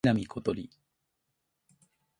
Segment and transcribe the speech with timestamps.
[0.03, 0.71] 南ことり